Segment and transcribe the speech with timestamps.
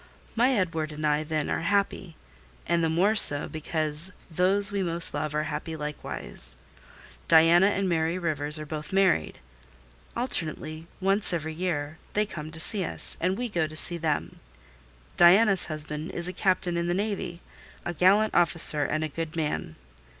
[0.35, 2.15] My Edward and I, then, are happy:
[2.65, 6.55] and the more so, because those we most love are happy likewise.
[7.27, 9.37] Diana and Mary Rivers are both married:
[10.17, 14.39] alternately, once every year, they come to see us, and we go to see them.
[15.17, 17.39] Diana's husband is a captain in the navy,
[17.85, 19.75] a gallant officer and a good man.